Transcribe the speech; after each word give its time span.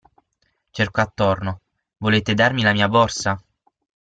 Cercò 0.71 1.03
attorno: 1.03 1.61
Volete 1.97 2.33
darmi 2.33 2.63
la 2.63 2.71
mia 2.73 2.89
borsa? 2.89 3.39